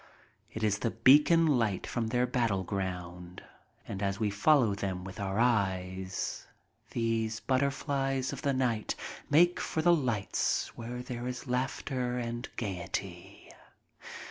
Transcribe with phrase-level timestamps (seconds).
[0.51, 3.43] It is the beacon light from their battleground,
[3.87, 6.47] and as we follow them with our eyes
[6.89, 8.95] these butterflies of the night
[9.29, 13.51] make for the lights where there is laughter and gayety.